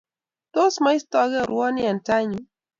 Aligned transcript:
Tos 0.53 0.73
moistokei 0.83 1.41
urwoni 1.43 1.81
eng 1.89 2.01
tainyu? 2.07 2.39